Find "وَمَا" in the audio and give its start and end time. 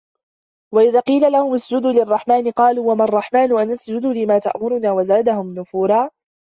2.91-3.03